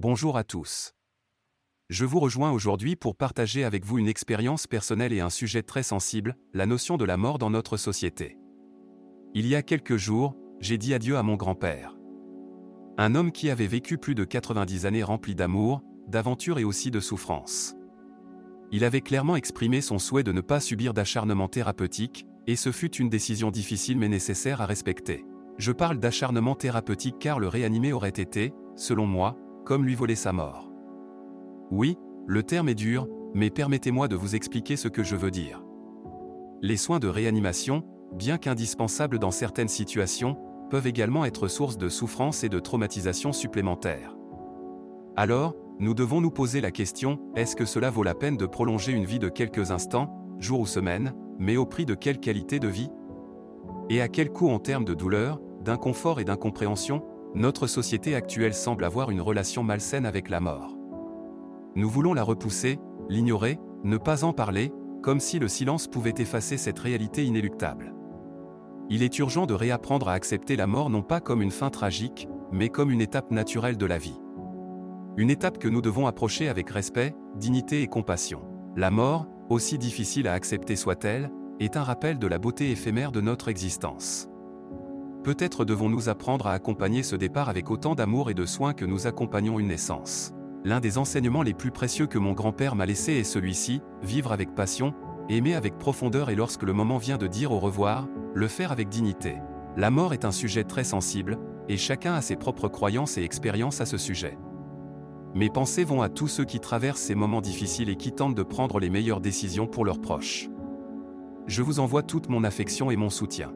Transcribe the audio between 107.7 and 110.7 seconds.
et qui tentent de prendre les meilleures décisions pour leurs proches.